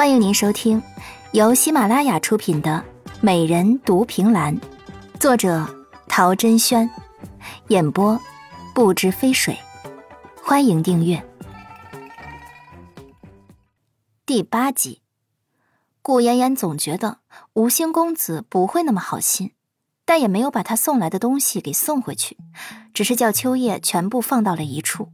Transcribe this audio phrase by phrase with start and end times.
[0.00, 0.82] 欢迎您收听
[1.32, 2.82] 由喜马拉雅出品的
[3.20, 4.58] 《美人独凭栏》，
[5.20, 5.68] 作者
[6.08, 6.88] 陶珍轩，
[7.68, 8.18] 演播
[8.74, 9.54] 不知飞水。
[10.42, 11.22] 欢迎订阅。
[14.24, 15.02] 第八集，
[16.00, 17.18] 顾妍妍总觉得
[17.52, 19.52] 吴兴公子不会那么好心，
[20.06, 22.38] 但也没有把他送来的东西给送回去，
[22.94, 25.12] 只是叫秋叶全部放到了一处，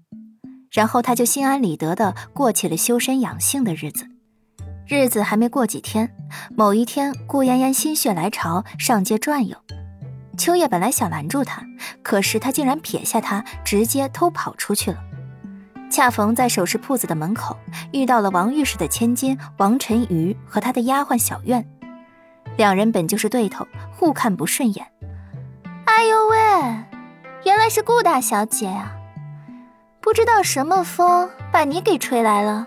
[0.71, 4.07] 然后他就心安理得的过起了修身养性的日子。
[4.89, 6.15] 日子还没过几天，
[6.55, 9.57] 某一天，顾妍妍心血来潮上街转悠。
[10.39, 11.61] 秋叶本来想拦住她，
[12.03, 14.99] 可是她竟然撇下她，直接偷跑出去了。
[15.91, 17.57] 恰逢在首饰铺子的门口
[17.93, 21.65] 遇到了王御史的千金王晨瑜和他的丫鬟小苑，
[22.57, 24.87] 两人本就是对头，互看不顺眼。
[25.87, 26.37] 哎呦喂，
[27.45, 28.93] 原来是顾大小姐啊！
[30.01, 32.67] 不知道什么风把你给吹来了。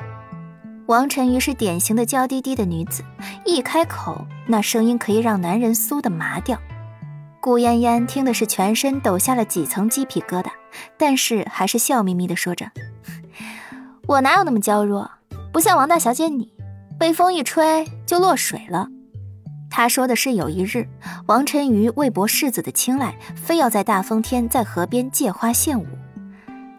[0.90, 3.04] 王晨瑜是典型的娇滴滴的女子，
[3.46, 6.60] 一开口，那声音可以让男人酥的麻掉。
[7.40, 10.48] 顾嫣嫣听的是全身抖下了几层鸡皮疙瘩，
[10.98, 12.72] 但是还是笑眯眯的说着
[14.08, 15.12] ：“我哪有那么娇弱？
[15.54, 16.52] 不像王大小姐你，
[16.98, 18.88] 被风一吹就落水了。”
[19.70, 20.88] 他说的是有一日，
[21.28, 25.86] 王晨瑜为博世子的青睐，非要在大风天在河边借花献舞，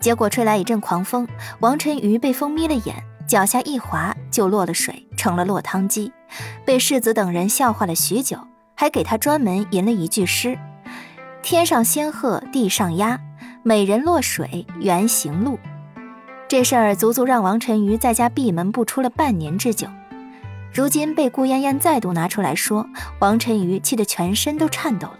[0.00, 1.28] 结果吹来一阵狂风，
[1.60, 3.04] 王晨瑜被风眯了眼。
[3.30, 6.12] 脚下一滑就落了水，成了落汤鸡，
[6.64, 8.36] 被世子等人笑话了许久，
[8.74, 10.58] 还给他专门吟了一句诗
[11.40, 13.20] ：“天上仙鹤地上鸭，
[13.62, 15.60] 美人落水原形露。”
[16.48, 19.86] 这事儿足足让王晨瑜在家闭门不出了半年之久。
[20.74, 22.84] 如今被顾嫣嫣再度拿出来说，
[23.20, 25.18] 王晨瑜气得全身都颤抖了。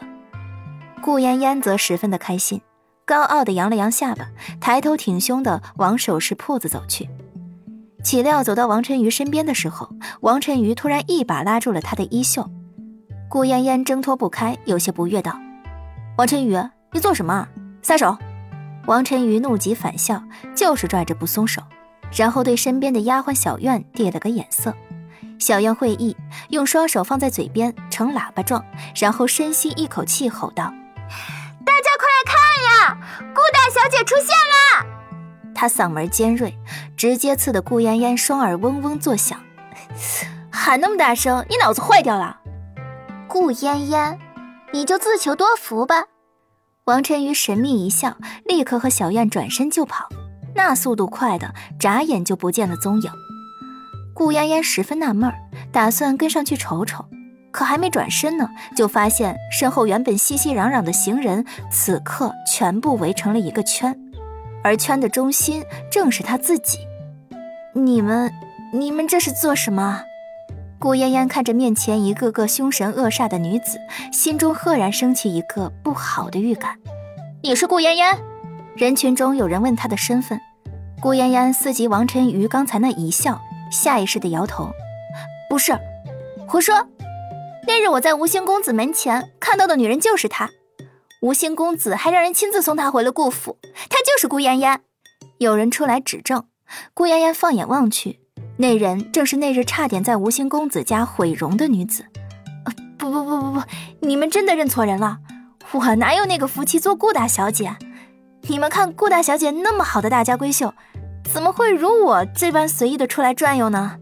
[1.01, 2.61] 顾嫣嫣则十分的开心，
[3.07, 7.09] 高傲的扬了扬下巴，抬头挺胸的往首饰铺子走去。
[8.03, 9.89] 岂料走到王晨瑜身边的时候，
[10.21, 12.49] 王晨瑜突然一把拉住了他的衣袖，
[13.29, 15.39] 顾嫣嫣挣脱不开，有些不悦道
[16.17, 16.59] ：“王晨瑜，
[16.93, 17.47] 你做什么？
[17.83, 18.17] 撒手！”
[18.87, 20.23] 王晨瑜怒极反笑，
[20.55, 21.63] 就是拽着不松手，
[22.17, 24.75] 然后对身边的丫鬟小院递了个眼色。
[25.39, 26.17] 小院会意，
[26.49, 28.65] 用双手放在嘴边呈喇叭状，
[28.99, 30.65] 然后深吸一口气，吼道
[31.65, 32.99] ：“大家快来看呀，
[33.35, 34.90] 顾大小姐出现了！”
[35.61, 36.59] 他嗓门尖锐。
[36.97, 39.39] 直接刺得顾嫣嫣双耳嗡嗡作响，
[40.51, 42.39] 喊那么大声，你脑子坏掉了？
[43.29, 44.19] 顾嫣嫣，
[44.73, 46.05] 你就自求多福吧。
[46.85, 48.17] 王晨瑜神秘一笑，
[48.47, 50.09] 立刻和小燕转身就跑，
[50.55, 53.11] 那速度快的，眨眼就不见了踪影。
[54.15, 55.31] 顾嫣嫣十分纳闷，
[55.71, 57.05] 打算跟上去瞅瞅，
[57.53, 63.95] 可还没转身呢，就发现身后原本熙熙攘攘的行人，此刻全部围成了一个圈，
[64.63, 66.79] 而圈的中心正是他自己。
[67.73, 68.33] 你们，
[68.73, 70.03] 你们这是做什么？
[70.79, 73.79] 顾嫣嫣看着面前一个个凶神恶煞的女子，
[74.13, 76.77] 心中赫然升起一个不好的预感。
[77.43, 78.19] 你是顾嫣嫣？
[78.77, 80.41] 人群中有人问她的身份。
[81.03, 84.71] 顾嫣嫣思及王晨瑜刚才那一笑，下意识的摇头
[85.49, 85.79] ：“不是，
[86.47, 86.87] 胡说！
[87.67, 90.51] 那日我在吴兴公子门前看到的女人就是她，
[91.21, 93.59] 吴兴公子还让人亲自送她回了顾府，
[93.91, 94.81] 她就是顾嫣嫣。”
[95.39, 96.45] 有人出来指证。
[96.95, 98.21] 顾嫣嫣放眼望去，
[98.57, 102.07] 那人正是那日差点在吴兴公子家毁容的女子。
[102.97, 103.63] 不不不不不，
[104.01, 105.19] 你们真的认错人了，
[105.73, 107.77] 我哪有那个福气做顾大小姐？
[108.43, 110.73] 你们看顾大小姐那么好的大家闺秀，
[111.25, 113.99] 怎么会如我这般随意的出来转悠呢？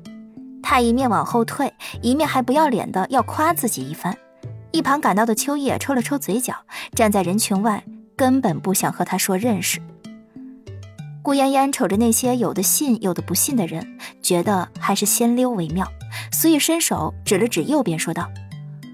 [0.62, 4.16] 他一面往后退，一面还不要脸的要夸自己一番。
[4.70, 6.54] 一旁赶到的秋叶抽了抽嘴角，
[6.94, 7.82] 站在人群外，
[8.16, 9.80] 根本不想和他说认识。
[11.22, 15.86] 顾嫣嫣瞅着那些有的信有的不信的人，觉得还是先溜为妙，
[16.32, 18.30] 所以伸手指了指右边，说道：“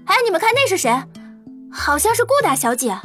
[0.05, 0.91] 哎，你们看那是谁？
[1.71, 2.97] 好像是顾大小姐。”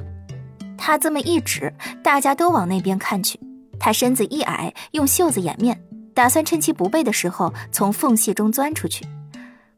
[0.76, 3.38] 他这么一指，大家都往那边看去。
[3.78, 5.81] 他身子一矮，用袖子掩面，
[6.14, 9.05] 打算趁其不备的时候从缝隙中钻出去。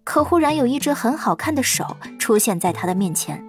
[0.04, 3.42] 可忽然有一只很好看的手出现在他的面前，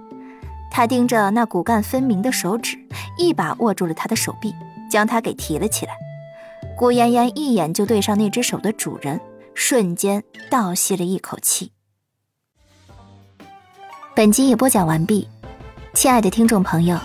[0.72, 2.78] 他盯着那骨干分明的手指，
[3.18, 4.54] 一把握住了他的手臂。
[4.92, 5.94] 将他给提了起来，
[6.78, 9.20] 顾妍妍一眼就对上那只手的主人，
[9.56, 11.72] 瞬间倒吸了一口气。
[14.14, 15.28] 本集已播讲完毕，
[15.96, 17.00] 亲爱的听众朋友，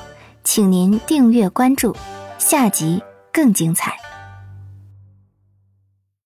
[0.44, 1.96] 请您订阅关注，
[2.36, 3.02] 下集
[3.32, 3.96] 更精彩。